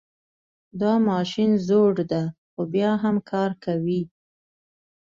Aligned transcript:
دا 0.81 0.93
ماشین 1.09 1.51
زوړ 1.67 1.91
ده 2.11 2.23
خو 2.51 2.61
بیا 2.73 2.91
هم 3.03 3.15
کار 3.31 3.51
کوي 3.63 4.01